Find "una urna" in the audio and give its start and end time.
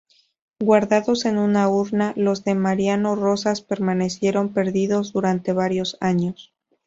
1.37-2.13